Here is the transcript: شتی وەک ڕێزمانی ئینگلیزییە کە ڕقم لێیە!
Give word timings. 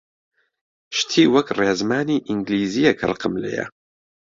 شتی 0.97 1.23
وەک 1.33 1.47
ڕێزمانی 1.59 2.23
ئینگلیزییە 2.27 2.91
کە 2.99 3.05
ڕقم 3.11 3.33
لێیە! 3.43 3.65